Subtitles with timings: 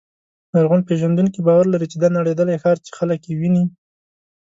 [0.53, 3.63] لرغونپېژندونکي باور لري چې دا نړېدلی ښار چې خلک یې ویني.